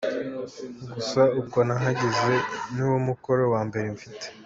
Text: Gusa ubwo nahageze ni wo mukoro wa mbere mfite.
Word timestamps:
Gusa 0.93 1.21
ubwo 1.39 1.59
nahageze 1.67 2.33
ni 2.73 2.83
wo 2.89 2.97
mukoro 3.07 3.43
wa 3.53 3.61
mbere 3.67 3.87
mfite. 3.95 4.25